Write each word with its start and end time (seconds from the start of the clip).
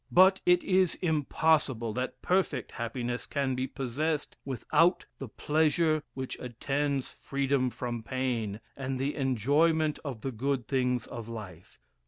But 0.11 0.41
it 0.47 0.63
is 0.63 0.95
impossible 1.03 1.93
that 1.93 2.23
perfect 2.23 2.71
happiness 2.71 3.27
can 3.27 3.53
be 3.53 3.67
possessed 3.67 4.35
without 4.45 5.05
the 5.19 5.27
pleasure 5.27 6.01
which 6.15 6.39
attends 6.39 7.15
freedom 7.21 7.69
from 7.69 8.01
pain, 8.01 8.61
and 8.75 8.97
the 8.97 9.13
enjoyment 9.13 9.99
of 10.03 10.23
the 10.23 10.31
good 10.31 10.67
things 10.67 11.05
of 11.05 11.29
life. 11.29 11.77